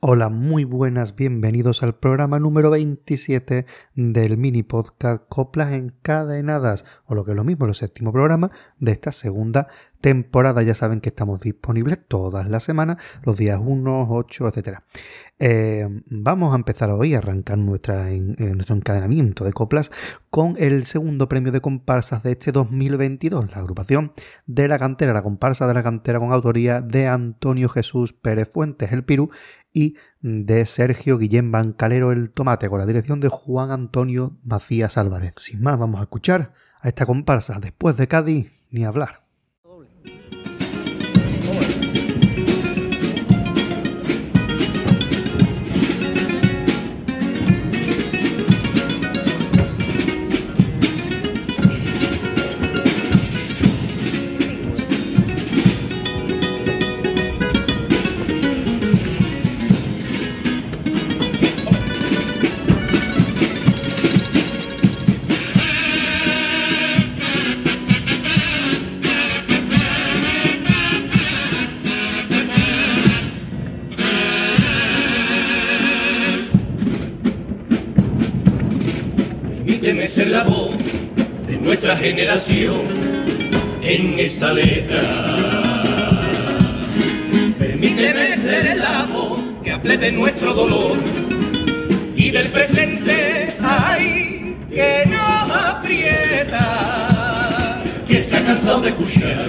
[0.00, 3.66] Hola, muy buenas, bienvenidos al programa número 27
[3.96, 8.92] del mini podcast Coplas Encadenadas, o lo que es lo mismo, el séptimo programa de
[8.92, 9.66] esta segunda
[10.00, 10.62] temporada.
[10.62, 14.78] Ya saben que estamos disponibles todas las semanas, los días 1, 8, etc.
[15.40, 19.92] vamos a empezar hoy a arrancar eh, nuestro encadenamiento de coplas
[20.30, 24.12] con el segundo premio de comparsas de este 2022, la agrupación
[24.46, 28.90] de la cantera, la comparsa de la cantera con autoría de Antonio Jesús Pérez Fuentes,
[28.92, 29.30] el Pirú,
[29.72, 35.34] y de Sergio Guillén Bancalero el Tomate, con la dirección de Juan Antonio Macías Álvarez.
[35.36, 39.27] Sin más, vamos a escuchar a esta comparsa después de Cádiz, ni hablar.
[81.98, 82.76] Generación
[83.82, 85.00] en esta letra.
[87.58, 90.96] Permíteme ser la voz que aplete nuestro dolor
[92.16, 96.64] y del presente, ay, que nos aprieta.
[98.06, 99.46] Que se ha cansado de escuchar,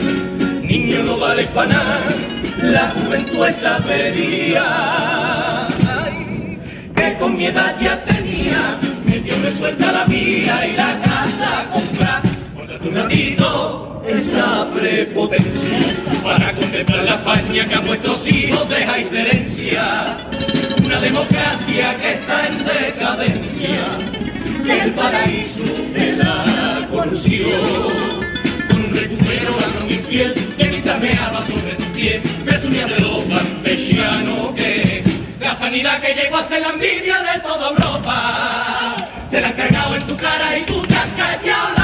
[0.64, 2.00] niño no vale para nada,
[2.64, 5.68] la juventud está perdida.
[6.96, 8.80] Que con mi edad ya tenía
[9.42, 12.29] me suelta la vía y la casa a comprar.
[12.86, 15.78] Un ratito esa prepotencia
[16.24, 20.18] para contemplar la España que a vuestros hijos dejáis de herencia.
[20.86, 23.84] Una democracia que está en decadencia,
[24.66, 25.64] que el paraíso
[25.94, 27.50] de la corrupción.
[28.70, 33.00] Con un recupero a un infiel que mientras meaba sobre tu pie, me sumía de
[33.00, 35.04] los campesianos que
[35.40, 38.96] la sanidad que llegó a ser la envidia de toda Europa
[39.30, 41.79] se la han cargado en tu cara y tú te has callado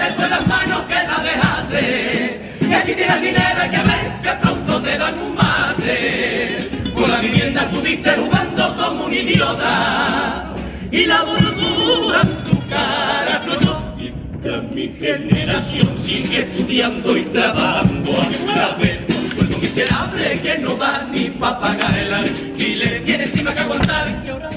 [0.00, 2.40] en las manos que la dejaste.
[2.60, 6.70] Que si tienes dinero hay que ver que pronto te dan un mate.
[6.94, 10.54] Con la vivienda estuviste jugando como un idiota.
[10.90, 13.94] Y la burbuja en tu cara explotó.
[13.96, 20.74] Mientras mi generación sigue estudiando y trabajando a la vez con sueldo miserable que no
[20.76, 23.04] da ni pa' pagar el alquiler.
[23.04, 24.08] Tiene encima que aguantar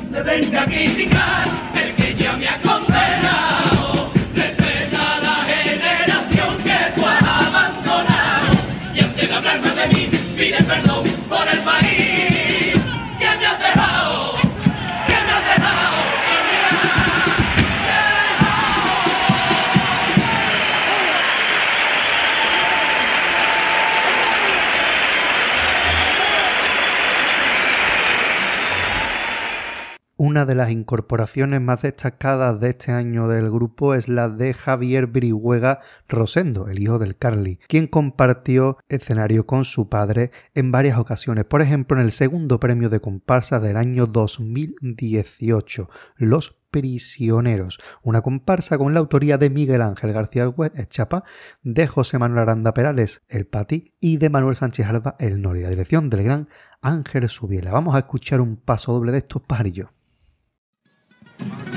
[0.10, 1.46] me venga a criticar
[1.76, 2.95] el que ya me ha condenado.
[9.88, 11.05] Mí, pide perdón
[30.36, 35.08] Una de las incorporaciones más destacadas de este año del grupo es la de Javier
[35.08, 35.80] Brihuega
[36.10, 41.62] Rosendo, el hijo del Carly, quien compartió escenario con su padre en varias ocasiones, por
[41.62, 48.94] ejemplo en el segundo premio de comparsa del año 2018, Los Prisioneros, una comparsa con
[48.94, 51.24] la autoría de Miguel Ángel García el Chapa,
[51.64, 55.70] de José Manuel Aranda Perales, el Pati, y de Manuel Sánchez Alba, el Nori, la
[55.70, 56.50] dirección del gran
[56.82, 57.72] Ángel Subiela.
[57.72, 59.96] Vamos a escuchar un paso doble de estos pajarillos.
[61.40, 61.75] Thank you.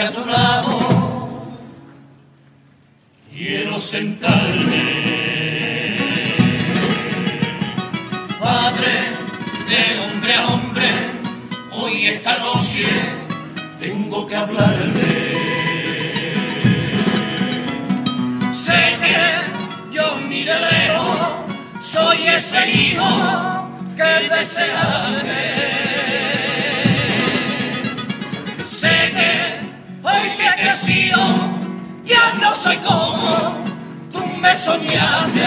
[0.00, 0.70] a tu lado.
[3.32, 4.84] Quiero sentarme,
[8.40, 8.92] padre,
[9.68, 10.88] de hombre a hombre,
[11.72, 12.86] hoy esta noche
[13.78, 15.34] tengo que hablarte.
[18.52, 21.18] Sé que yo ni de lejos
[21.82, 25.65] soy ese hijo que deseaste.
[32.46, 33.64] No soy como
[34.12, 35.46] tú me soñaste.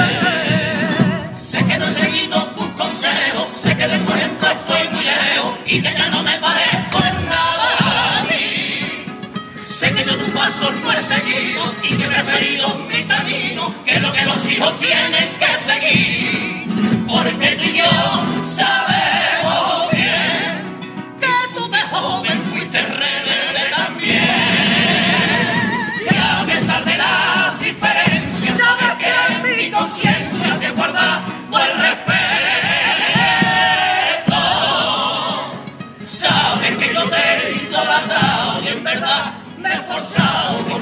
[1.37, 5.51] Sé que no he seguido tus consejos, sé que de tu ejemplo estoy muy lejos
[5.65, 7.69] y que ya no me parezco en nada
[8.19, 9.05] a mí.
[9.67, 13.95] Sé que yo tus pasos no he seguido y que he preferido mi camino, que
[13.95, 16.65] es lo que los hijos tienen que seguir.
[17.07, 17.91] Porque tú y yo
[18.57, 18.88] sabemos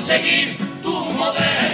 [0.08, 1.67] seguir tu modelo.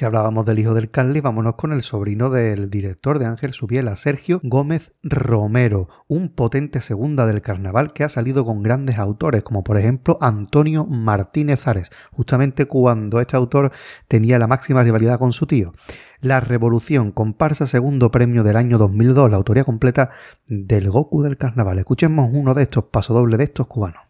[0.00, 3.96] Si hablábamos del hijo del Canli, vámonos con el sobrino del director de Ángel Subiela,
[3.96, 9.62] Sergio Gómez Romero, un potente segunda del carnaval que ha salido con grandes autores, como
[9.62, 13.72] por ejemplo Antonio Martínez Ares, justamente cuando este autor
[14.08, 15.74] tenía la máxima rivalidad con su tío.
[16.22, 20.08] La Revolución, comparsa segundo premio del año 2002, la autoría completa
[20.46, 21.78] del Goku del carnaval.
[21.78, 24.09] Escuchemos uno de estos pasodobles de estos cubanos.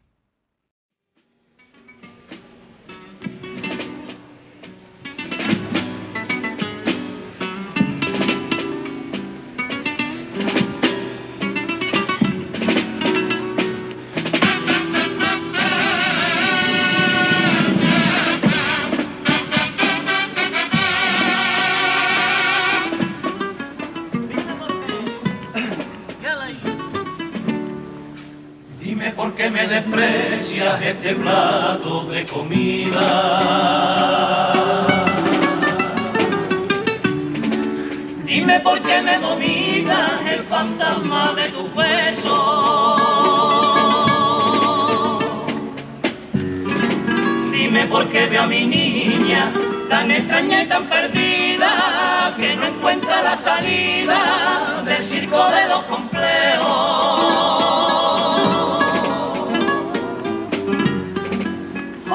[50.67, 57.31] Tan perdida que no encuentra la salida del circo de los complejos.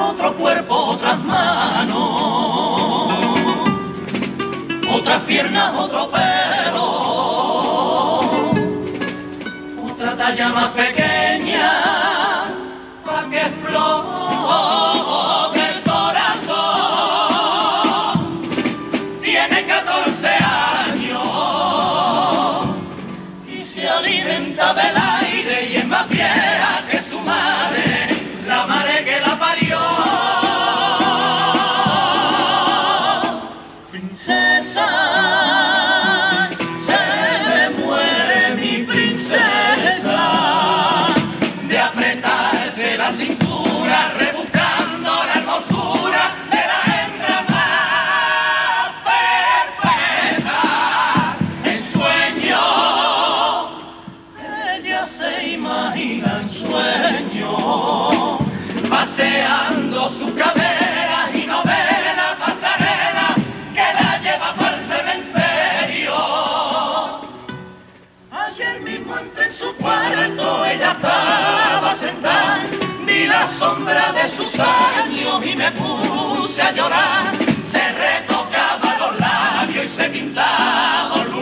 [0.08, 3.12] otro cuerpo, otras manos,
[4.90, 6.84] otras piernas, otro pelo,
[9.90, 11.25] otra talla más pequeña,
[74.58, 77.34] años y me puse a llorar.
[77.64, 81.35] Se retocaba los labios y se pintaba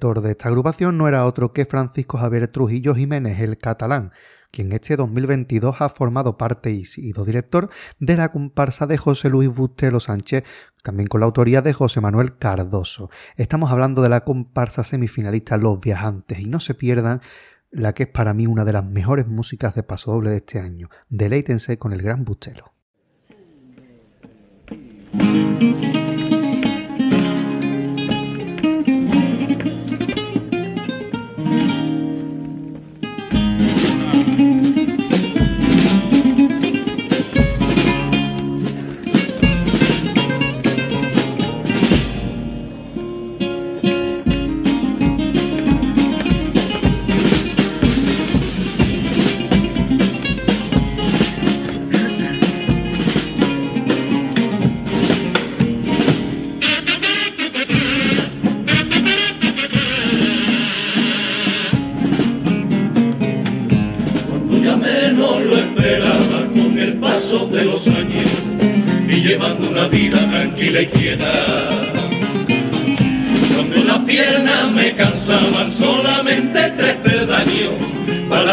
[0.00, 4.12] director de esta agrupación no era otro que Francisco Javier Trujillo Jiménez, el catalán,
[4.50, 9.54] quien este 2022 ha formado parte y sido director de la comparsa de José Luis
[9.54, 10.44] Bustelo Sánchez,
[10.82, 13.10] también con la autoría de José Manuel Cardoso.
[13.36, 17.20] Estamos hablando de la comparsa semifinalista Los Viajantes y no se pierdan
[17.70, 20.60] la que es para mí una de las mejores músicas de paso doble de este
[20.60, 20.88] año.
[21.10, 22.72] Deleítense con el gran Bustelo.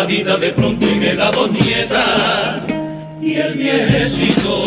[0.07, 2.61] De pronto y me da dos nietas.
[3.21, 4.63] Y el viejecito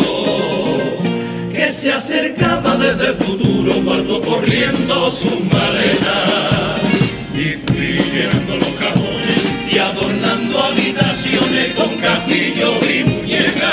[1.51, 6.79] que se acercaba desde el futuro guardó corriendo sus maletas.
[7.33, 13.71] Y fui llenando los cajones y adornando habitaciones con castillo y muñecas.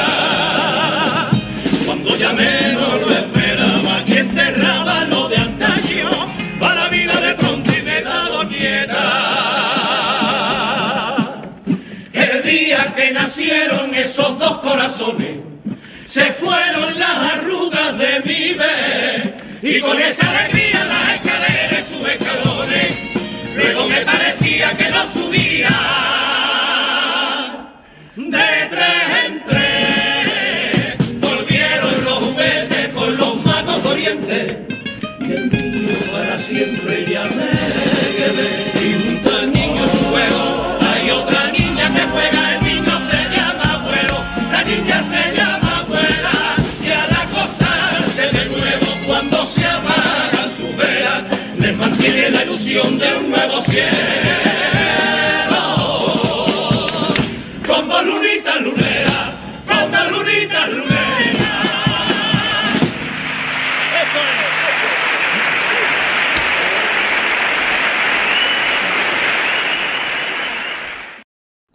[1.85, 2.78] Cuando llamé
[16.05, 22.97] se fueron las arrugas de mi vez, y con esa alegría las escaleras sus escalones,
[23.57, 25.71] luego me parecía que no subía.
[28.17, 29.79] De tres en tres.
[35.29, 37.51] y el niño para siempre ya me
[38.17, 38.49] quedé.
[38.87, 42.48] Y junto al niño su juego hay otra niña que juega,
[52.31, 54.58] la ilusión de un nuevo cielo.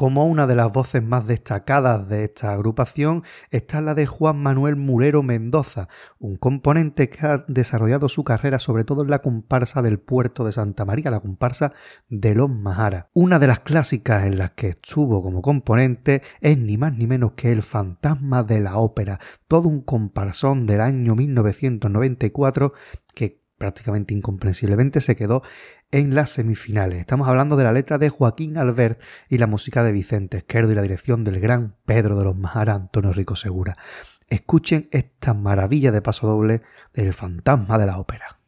[0.03, 4.75] Como una de las voces más destacadas de esta agrupación está la de Juan Manuel
[4.75, 5.88] Murero Mendoza,
[6.19, 10.51] un componente que ha desarrollado su carrera sobre todo en la comparsa del puerto de
[10.51, 11.72] Santa María, la comparsa
[12.10, 13.12] de los Majara.
[13.13, 17.31] Una de las clásicas en las que estuvo como componente es ni más ni menos
[17.38, 22.74] que El fantasma de la ópera, todo un comparsón del año 1994
[23.15, 25.41] que prácticamente incomprensiblemente se quedó
[25.89, 27.00] en las semifinales.
[27.00, 30.75] Estamos hablando de la letra de Joaquín Albert y la música de Vicente Esquerdo y
[30.75, 33.77] la dirección del gran Pedro de los Majara, Antonio Rico Segura.
[34.27, 36.62] Escuchen esta maravilla de paso doble
[36.93, 38.39] del fantasma de la ópera.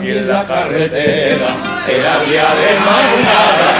[0.00, 3.70] En la carretera era día de madrugada.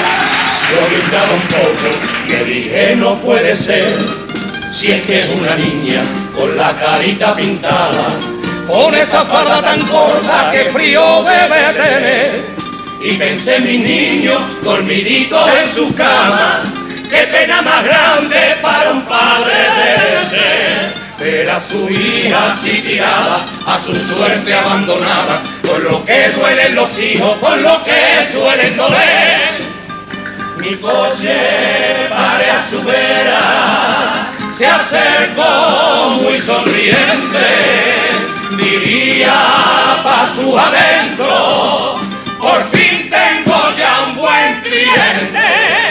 [0.71, 1.89] Yo gritaba un poco,
[2.27, 3.97] que dije no puede ser,
[4.73, 6.03] si es que es una niña
[6.37, 8.07] con la carita pintada,
[8.67, 12.59] con esa falda tan corta que frío debe tener.
[13.01, 16.65] Y pensé en mi niño dormidito en su cama,
[17.09, 23.45] qué pena más grande para un padre de ser ver a su hija así tirada,
[23.67, 29.69] a su suerte abandonada, con lo que duelen los hijos, con lo que suelen doler.
[30.59, 37.47] Mi coche pare a su vera, se acercó muy sonriente,
[38.57, 41.97] diría pa' su adentro,
[42.41, 45.88] por fin tengo ya un buen cliente.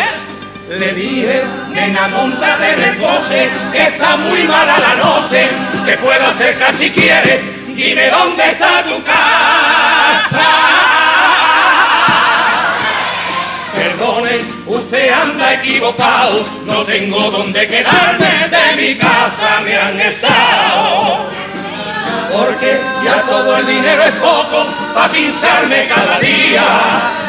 [0.79, 5.49] Le dije, nena, montate de pose, que está muy mala la noche,
[5.83, 7.41] que puedo hacer casi quiere,
[7.75, 10.47] dime dónde está tu casa.
[13.73, 21.25] Perdone, usted anda equivocado, no tengo dónde quedarme, de mi casa me han echado
[22.57, 26.63] porque ya todo el dinero es poco para pinzarme cada día.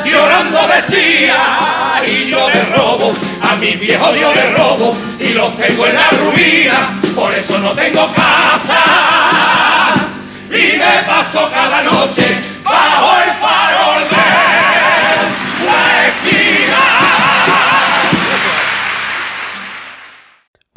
[0.04, 1.36] Llorando decía,
[2.06, 6.08] y yo le robo, a mi viejo yo le robo, y los tengo en la
[6.10, 8.80] ruina, por eso no tengo casa,
[10.48, 13.37] y me paso cada noche bajo el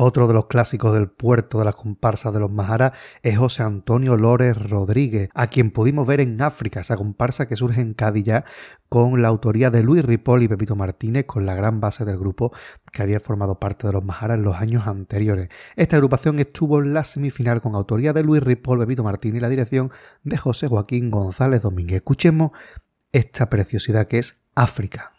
[0.03, 4.17] Otro de los clásicos del puerto de las comparsas de los Maharas es José Antonio
[4.17, 8.25] Lórez Rodríguez, a quien pudimos ver en África, esa comparsa que surge en Cádiz
[8.89, 12.51] con la autoría de Luis Ripoll y Pepito Martínez, con la gran base del grupo
[12.91, 15.49] que había formado parte de los Maharas en los años anteriores.
[15.75, 19.49] Esta agrupación estuvo en la semifinal con autoría de Luis Ripoll, Pepito Martínez y la
[19.49, 19.91] dirección
[20.23, 21.97] de José Joaquín González Domínguez.
[21.97, 22.53] Escuchemos
[23.11, 25.10] esta preciosidad que es África.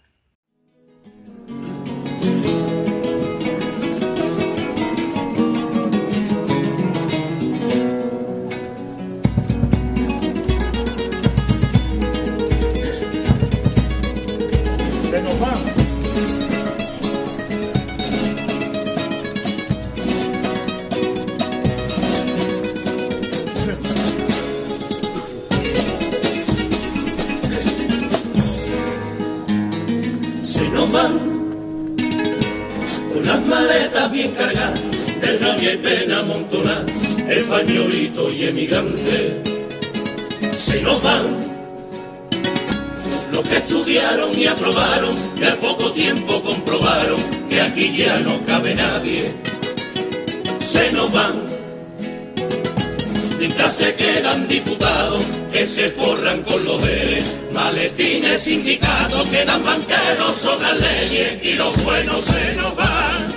[55.66, 62.54] Se forran con los eres, maletines sindicatos, quedan banqueros, sobran leyes y los buenos se
[62.54, 63.32] nos van.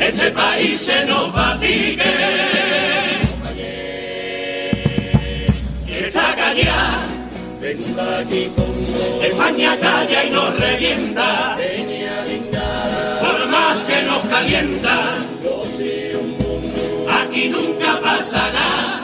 [0.00, 2.02] Este país se nos va a pique.
[5.86, 6.70] Y esta calle,
[9.22, 11.58] España calla y nos revienta.
[13.20, 15.16] Por más que nos calienta
[17.32, 19.02] aquí nunca pasa nada.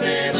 [0.00, 0.39] La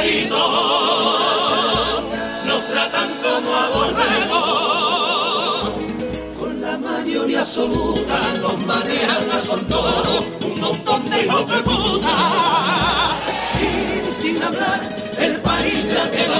[0.00, 2.04] aplastaditos,
[2.46, 5.70] nos tratan como a borregos.
[6.38, 13.16] Con la mayoría absoluta nos manejan a son todos un montón de hijos de puta.
[13.60, 14.80] Y sin hablar,
[15.18, 16.39] el país se queda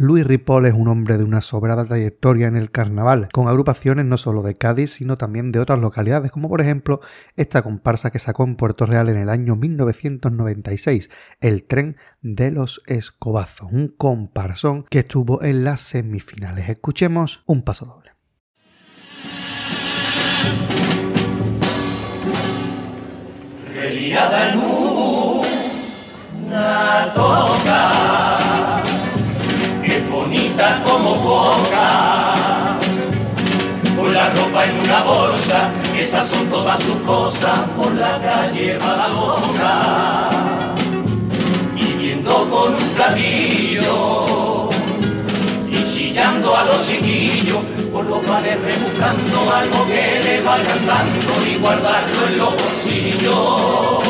[0.00, 4.16] Luis Ripoll es un hombre de una sobrada trayectoria en el carnaval, con agrupaciones no
[4.16, 7.00] solo de Cádiz, sino también de otras localidades, como por ejemplo
[7.36, 11.10] esta comparsa que sacó en Puerto Real en el año 1996,
[11.40, 16.70] el tren de los Escobazos, un comparsón que estuvo en las semifinales.
[16.70, 18.12] Escuchemos un paso doble.
[30.84, 32.76] Como boca,
[33.96, 38.96] con la ropa en una bolsa, esas son todas sus cosas, por la calle va
[38.96, 40.74] la loca,
[41.76, 44.68] y viendo con un platillo,
[45.66, 51.56] y chillando a los chiquillos, por los bares rebuscando algo que le va cantando y
[51.56, 54.04] guardarlo en los bolsillos.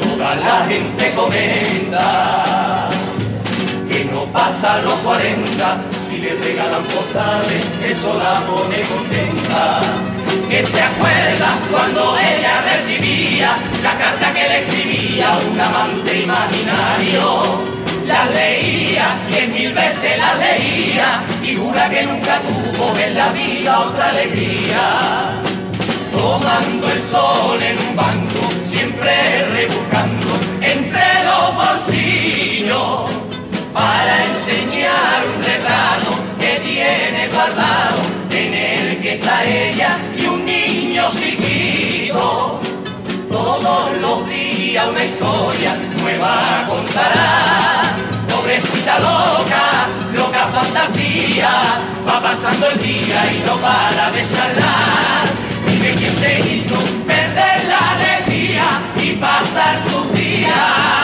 [0.00, 2.88] Toda la gente comenta
[3.92, 5.76] que no pasa los 40
[6.08, 9.82] si le regalan postales, eso la pone contenta.
[10.48, 17.72] Que se acuerda cuando ella recibía la carta que le escribía un amante imaginario.
[18.06, 23.78] La leía, diez mil veces la leía y jura que nunca tuvo en la vida
[23.78, 25.40] otra alegría
[26.10, 30.28] tomando el sol en un banco, siempre rebuscando
[30.60, 33.31] entre los bolsillos
[33.72, 37.98] para enseñar un retrato que tiene guardado
[38.30, 42.60] en el que está ella y un niño chiquito.
[43.30, 47.82] Todos los días una historia nueva contará
[48.42, 55.28] sobre cabecita loca, loca fantasía, va pasando el día y no para de charlar.
[55.66, 56.74] Dime quién te hizo
[57.06, 58.64] perder la alegría
[58.96, 61.01] y pasar tus días.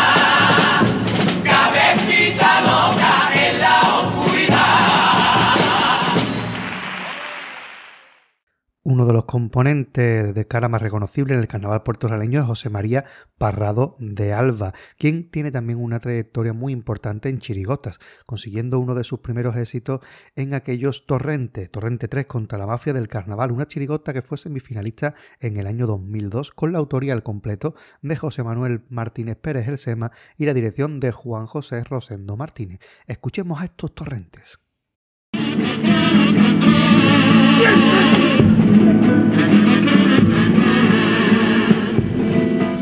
[8.98, 13.04] Uno de los componentes de cara más reconocible en el carnaval puertorriqueño es José María
[13.38, 19.04] Parrado de Alba, quien tiene también una trayectoria muy importante en chirigotas, consiguiendo uno de
[19.04, 20.00] sus primeros éxitos
[20.34, 25.14] en aquellos Torrente, Torrente 3 contra la mafia del carnaval, una chirigota que fue semifinalista
[25.38, 29.78] en el año 2002 con la autoría al completo de José Manuel Martínez Pérez El
[29.78, 32.80] Sema y la dirección de Juan José Rosendo Martínez.
[33.06, 34.58] Escuchemos a estos torrentes.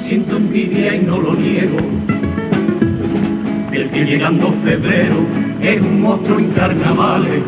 [0.07, 1.79] Siento envidia y no lo niego.
[3.73, 5.17] El que llegando febrero
[5.61, 7.43] es un monstruo en carnavales.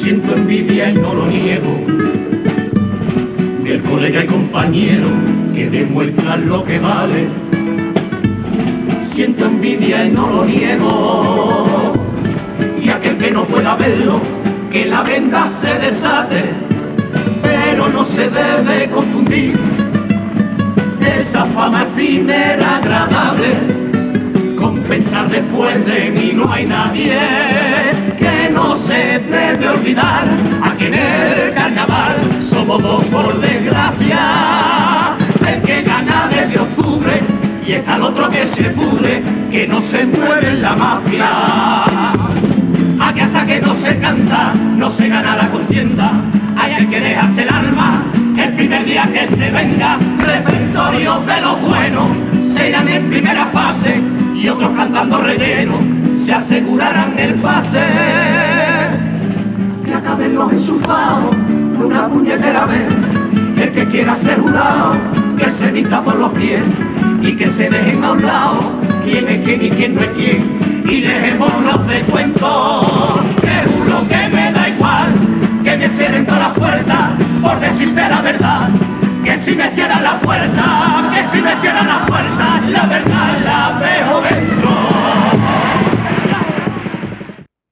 [0.00, 1.78] Siento envidia y no lo niego.
[3.64, 5.08] Del colega y compañero
[5.54, 7.28] que demuestran lo que vale.
[9.14, 11.94] Siento envidia y no lo niego.
[12.82, 14.20] Y aquel que no pueda verlo,
[14.70, 16.73] que la venda se desate.
[17.74, 19.58] Pero no se debe confundir
[21.00, 23.56] esa fama efímera agradable
[24.56, 27.18] con pensar después de mí no hay nadie
[28.16, 30.22] que no se debe olvidar
[30.62, 32.14] aquí en el carnaval
[32.48, 37.20] somos dos por desgracia el que gana desde octubre
[37.66, 42.04] y está el otro que se pudre que no se mueve en la mafia
[43.00, 46.12] Aquí hasta que no se canta, no se gana la contienda.
[46.64, 48.02] Hay que dejarse el alma,
[48.38, 49.98] el primer día que se venga.
[50.18, 52.08] Repertorio de lo bueno,
[52.54, 54.00] serán en primera fase
[54.34, 55.74] y otros cantando relleno,
[56.24, 57.80] se asegurarán el pase.
[59.84, 61.36] Que acaben los enchufados
[61.78, 62.88] de una puñetera vez.
[63.56, 64.38] El que quiera ser
[65.36, 66.62] que se vista por los pies
[67.20, 68.60] y que se dejen a un lado
[69.04, 70.84] quién es quién y quién no es quién.
[70.88, 73.20] Y dejémonos de cuentos,
[75.90, 78.70] que por decirte la verdad.
[79.22, 83.78] Que si me cierran la puerta, que si me cierran la puerta, la verdad la
[83.78, 84.70] veo dentro.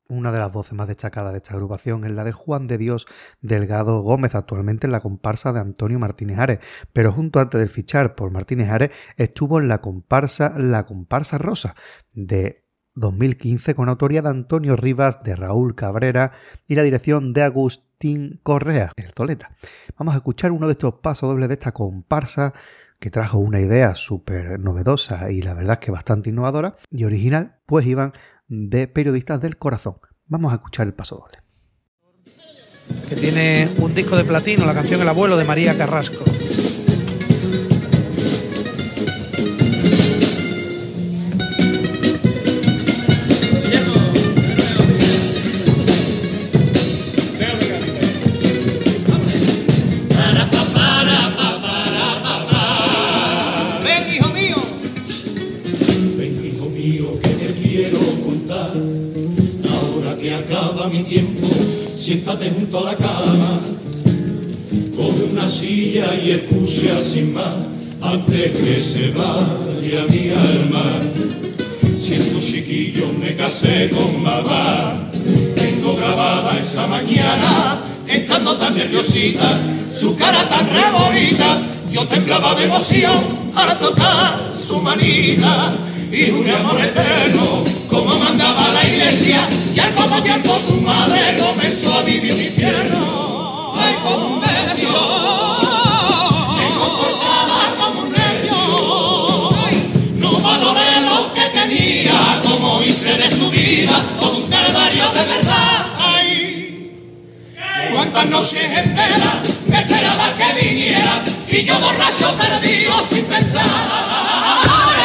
[0.08, 3.06] Una de las voces más destacadas de esta agrupación es la de Juan de Dios
[3.40, 6.60] Delgado Gómez, actualmente en la comparsa de Antonio Martínez Ares,
[6.92, 11.74] pero junto antes de fichar por Martínez Ares estuvo en la comparsa La Comparsa Rosa
[12.12, 12.61] de
[12.94, 16.32] 2015 con autoría de Antonio Rivas, de Raúl Cabrera
[16.66, 19.56] y la dirección de Agustín Correa, el Toleta.
[19.98, 22.52] Vamos a escuchar uno de estos pasos dobles de esta comparsa
[22.98, 27.56] que trajo una idea súper novedosa y la verdad es que bastante innovadora y original,
[27.66, 28.12] pues iban
[28.46, 29.96] de periodistas del corazón.
[30.26, 31.38] Vamos a escuchar el paso doble.
[33.08, 36.24] que tiene un disco de platino, la canción El abuelo de María Carrasco.
[68.12, 71.00] Antes que se vaya mi alma.
[71.98, 75.10] Siendo chiquillo me casé con mamá.
[75.54, 79.48] Tengo grabada esa mañana, estando tan nerviosita,
[79.88, 81.62] su cara tan rebolita.
[81.90, 85.74] Yo temblaba de emoción al tocar su manita
[86.10, 91.98] y juré amor eterno como mandaba la iglesia y al poco tiempo tu madre comenzó
[91.98, 93.74] a vivir mi infierno.
[93.76, 94.40] Ay, como un
[108.12, 113.64] Cuántas noches en vela me esperaba que viniera y yo borracho perdido sin pensar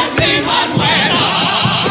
[0.02, 1.86] en mi Manuela.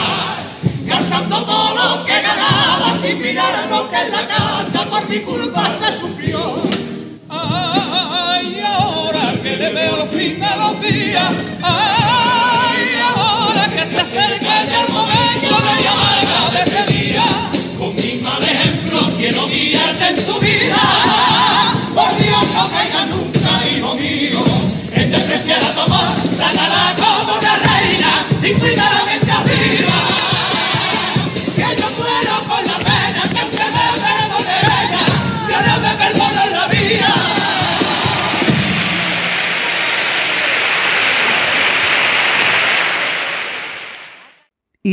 [0.84, 5.70] Gastando todo lo que ganaba sin mirar lo que en la casa por mi culpa
[5.80, 6.38] se sufrió.
[7.30, 11.30] Ay, ahora que le veo el fin de los días.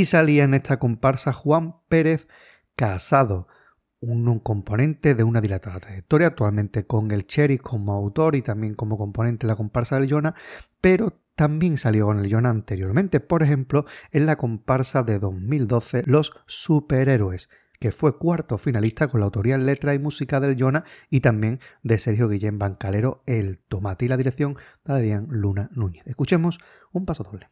[0.03, 2.27] Y salía en esta comparsa Juan Pérez
[2.75, 3.47] Casado,
[4.01, 8.97] un, componente de una dilatada trayectoria, actualmente con el Cherry como autor y también como
[8.97, 10.35] componente de la comparsa del Yona,
[10.81, 16.33] pero también salió con el Yona anteriormente, por ejemplo, en la comparsa de 2012 Los
[16.47, 17.47] Superhéroes,
[17.79, 21.61] que fue cuarto finalista con la autoría en letra y música del Yona y también
[21.81, 26.05] de Sergio Guillén Bancalero, El Tomate y la dirección de Adrián Luna Núñez.
[26.07, 26.59] Escuchemos
[26.91, 27.47] un paso doble.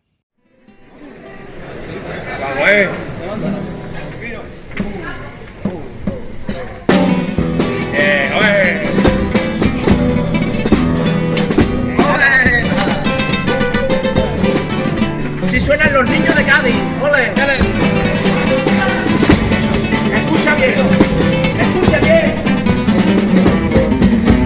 [15.47, 17.33] Si suenan los niños de Cádiz, ole,
[20.15, 20.90] Escucha bien,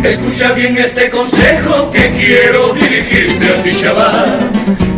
[0.06, 4.38] Escucha bien este consejo que quiero dirigirte a ti, chaval.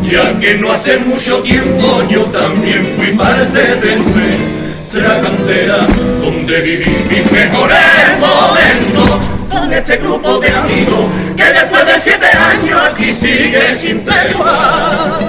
[0.03, 5.79] Ya que no hace mucho tiempo yo también fui parte de nuestra cantera,
[6.21, 7.77] donde viví mis mejores
[8.19, 11.05] momentos con este grupo de amigos
[11.37, 15.19] que después de siete años aquí sigue sin tregua.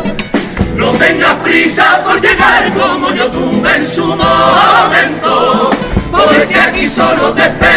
[0.76, 5.70] No tengas prisa por llegar como yo tuve en su momento,
[6.10, 7.67] porque aquí solo te esperan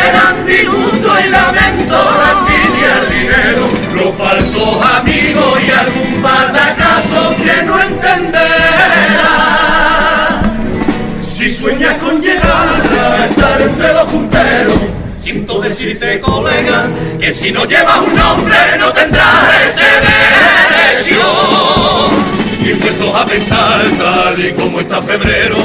[4.62, 8.42] falsos amigos y algún acasos que no entenderás.
[11.24, 14.80] Si sueñas con llegar a estar entre los punteros,
[15.20, 16.88] siento decirte, colega,
[17.20, 19.86] que si no llevas un nombre no tendrás ese
[21.06, 22.10] derecho.
[22.60, 25.58] Y puestos a pensar tal y como está febrero,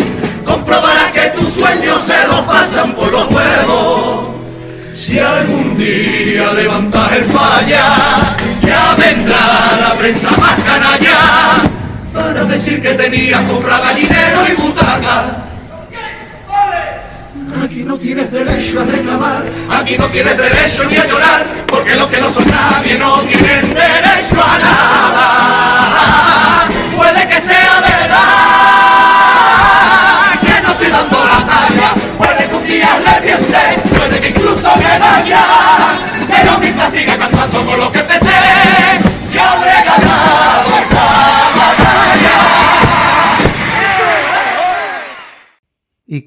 [0.44, 4.36] comprobarás que tus sueños se los pasan por los huevos.
[4.94, 8.34] Si algún día levantas el falla,
[8.66, 11.18] ya vendrá la prensa más canalla
[12.12, 15.42] para decir que tenías compra gallinero y butaca.
[17.64, 22.06] Aquí no tienes derecho a reclamar, aquí no tienes derecho ni a llorar, porque los
[22.08, 23.65] que no son nadie no tienen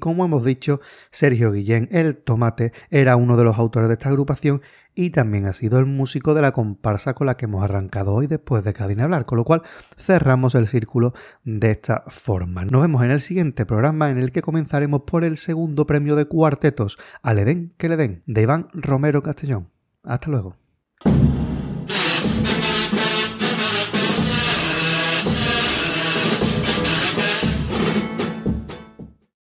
[0.00, 0.80] como hemos dicho,
[1.12, 4.60] Sergio Guillén, el Tomate, era uno de los autores de esta agrupación
[4.94, 8.26] y también ha sido el músico de la comparsa con la que hemos arrancado hoy
[8.26, 9.62] después de Cadena Hablar, con lo cual
[9.96, 12.64] cerramos el círculo de esta forma.
[12.64, 16.24] Nos vemos en el siguiente programa en el que comenzaremos por el segundo premio de
[16.24, 19.70] cuartetos, al Edén que le den, de Iván Romero Castellón.
[20.02, 20.56] Hasta luego.